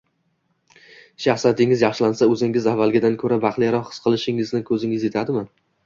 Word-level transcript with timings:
shaxsiyatingiz 1.25 1.83
yaxshilansa 1.87 2.29
o’zingizni 2.33 2.73
avvalgidan 2.73 3.21
ko’ra 3.25 3.41
baxtliroq 3.47 3.89
his 3.95 4.05
qilishingizga 4.07 4.67
ko’zingiz 4.75 5.11
yetadimi 5.11 5.51